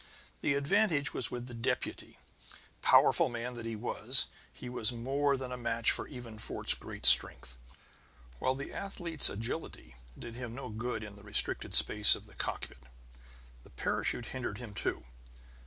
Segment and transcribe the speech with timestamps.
[0.41, 2.17] The advantage was with the deputy.
[2.81, 7.05] Powerful man that he was, he was more than a match for even Fort's great
[7.05, 7.55] strength,
[8.39, 12.81] while the athlete's agility did him no good in the restricted space of the cockpit.
[13.63, 15.03] The parachute hindered him, too.